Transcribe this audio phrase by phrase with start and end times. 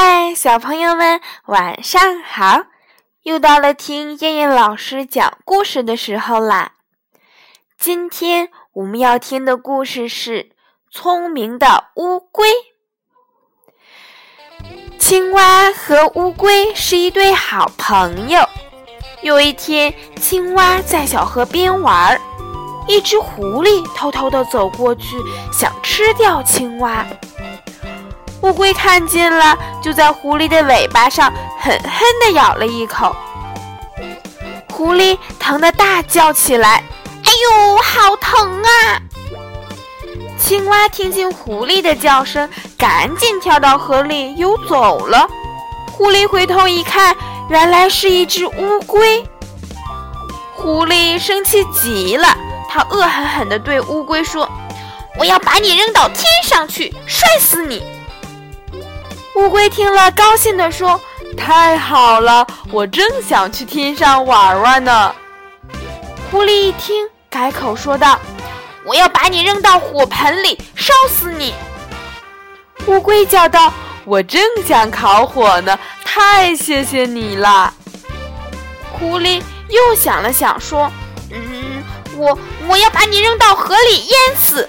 [0.00, 2.66] 嗨，小朋友们，晚上好！
[3.24, 6.74] 又到了听燕燕老师讲故事的时候啦。
[7.76, 10.42] 今天我们要听的故事是
[10.92, 12.46] 《聪明的乌龟》。
[15.00, 18.48] 青蛙和乌龟是一对好朋友。
[19.22, 22.20] 有一天，青蛙在小河边玩儿，
[22.86, 25.16] 一只狐狸偷偷地走过去，
[25.52, 27.04] 想吃掉青蛙。
[28.42, 31.90] 乌龟看见了，就在狐狸的尾巴上狠狠
[32.24, 33.14] 地咬了一口。
[34.70, 36.82] 狐狸疼得大叫起来
[37.24, 39.02] ：“哎呦，好疼啊！”
[40.38, 42.48] 青蛙听见狐狸的叫声，
[42.78, 45.28] 赶紧跳到河里游走了。
[45.92, 47.14] 狐狸回头一看，
[47.50, 49.28] 原来是一只乌龟。
[50.54, 52.28] 狐狸生气极了，
[52.68, 54.48] 它恶狠狠地对乌龟说
[55.18, 57.82] ：“我要把你扔到天上去，摔死你！”
[59.38, 61.00] 乌龟听了，高兴地说
[61.38, 65.14] ：“太好了，我正想去天上玩玩呢。”
[66.28, 68.18] 狐狸一听，改口说道
[68.84, 71.54] ：“我要把你扔到火盆里，烧死你！”
[72.86, 73.72] 乌龟叫道
[74.04, 77.72] ：“我正想烤火呢，太谢谢你了。”
[78.90, 80.90] 狐狸又想了想，说
[81.30, 81.84] ：“嗯，
[82.16, 84.68] 我我要把你扔到河里淹死。”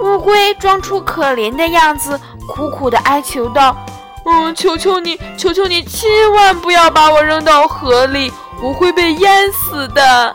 [0.00, 2.20] 乌龟装出可怜的样子。
[2.48, 3.76] 苦苦的哀求道
[4.24, 10.34] ：“嗯，求求你，求求你，千万不要把我扔到河里，我会被淹死的。”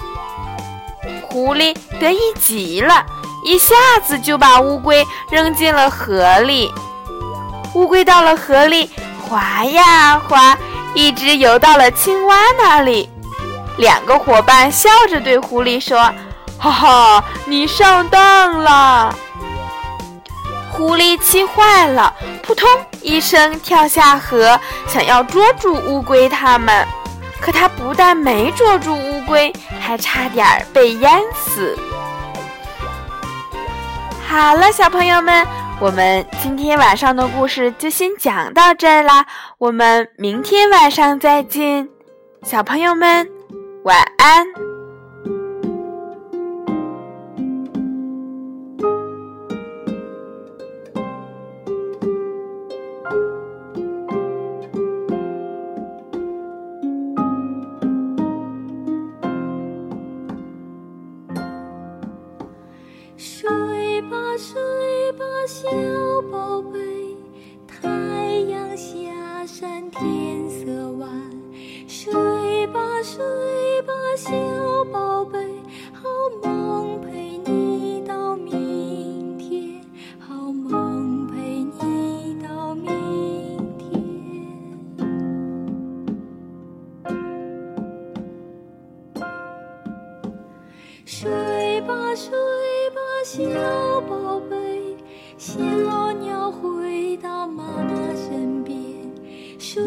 [1.23, 3.05] 狐狸得意极了，
[3.45, 3.73] 一下
[4.05, 6.69] 子就把乌龟扔进了河里。
[7.73, 8.89] 乌龟到了河里，
[9.21, 10.57] 滑呀滑，
[10.93, 13.09] 一直游到了青蛙那里。
[13.77, 15.97] 两个伙伴笑着对狐狸说
[16.59, 19.15] ：“哈哈，你上当了。”
[20.71, 22.67] 狐狸气坏了，扑通
[23.01, 26.87] 一声跳下河，想要捉住乌龟他们。
[27.39, 31.77] 可他不但没捉住乌龟，还差点被淹死。
[34.27, 35.45] 好了，小朋友们，
[35.79, 39.25] 我们今天晚上的故事就先讲到这儿啦。
[39.57, 41.89] 我们明天晚上再见，
[42.43, 43.27] 小朋友们，
[43.83, 44.70] 晚安。
[63.23, 65.69] 睡吧，睡吧小
[66.31, 66.79] 宝贝，
[67.67, 67.87] 太
[68.49, 71.07] 阳下山天色晚。
[71.87, 73.21] 睡吧，睡
[73.83, 74.33] 吧，小
[74.91, 75.37] 宝贝，
[75.93, 76.09] 好
[76.41, 79.79] 梦陪你到明天，
[80.19, 81.37] 好梦陪
[81.79, 82.89] 你到明
[83.77, 84.01] 天。
[91.05, 92.31] 睡吧，睡
[93.23, 93.39] 小
[94.09, 94.57] 宝贝。
[95.37, 98.75] 小鸟回到妈妈身边，
[99.59, 99.81] 睡